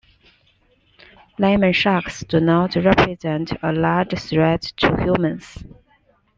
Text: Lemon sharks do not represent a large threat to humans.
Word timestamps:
Lemon 1.37 1.73
sharks 1.73 2.21
do 2.21 2.39
not 2.39 2.75
represent 2.75 3.53
a 3.61 3.71
large 3.71 4.17
threat 4.17 4.63
to 4.77 4.95
humans. 4.99 5.63